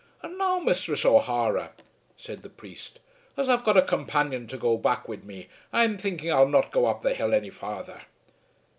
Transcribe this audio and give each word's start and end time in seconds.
"And 0.23 0.35
now, 0.39 0.57
Misthress 0.57 1.05
O'Hara," 1.05 1.73
said 2.17 2.41
the 2.41 2.49
priest, 2.49 2.97
"as 3.37 3.47
I've 3.47 3.63
got 3.63 3.77
a 3.77 3.83
companion 3.83 4.47
to 4.47 4.57
go 4.57 4.75
back 4.75 5.07
wid 5.07 5.25
me, 5.25 5.47
I'm 5.71 5.95
thinking 5.99 6.33
I'll 6.33 6.47
not 6.49 6.71
go 6.71 6.87
up 6.87 7.03
the 7.03 7.13
hill 7.13 7.35
any 7.35 7.51
further." 7.51 8.01